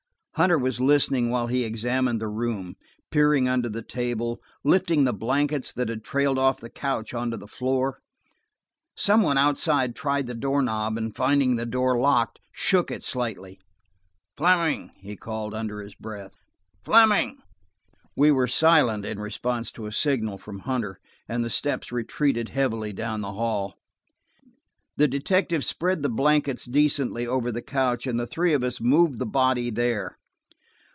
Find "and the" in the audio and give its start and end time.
21.29-21.51, 28.07-28.25